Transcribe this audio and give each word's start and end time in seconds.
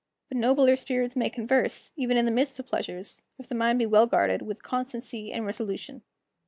But 0.29 0.37
nobler 0.37 0.77
spirits 0.77 1.15
may 1.15 1.29
converse, 1.29 1.91
even 1.95 2.17
in 2.17 2.25
the 2.25 2.31
midst 2.31 2.57
of 2.57 2.65
pleasures, 2.65 3.21
if 3.37 3.47
the 3.47 3.53
mind 3.53 3.77
be 3.77 3.85
well 3.85 4.07
guarded 4.07 4.41
with 4.41 4.63
constancy 4.63 5.31
and 5.31 5.45
resolution. 5.45 6.01